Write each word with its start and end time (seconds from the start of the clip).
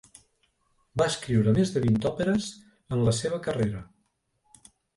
Va 1.01 1.07
escriure 1.13 1.53
més 1.59 1.73
de 1.75 1.83
vint 1.85 2.01
òperes 2.13 2.49
en 2.97 3.07
la 3.11 3.17
seva 3.21 3.43
carrera. 3.47 3.87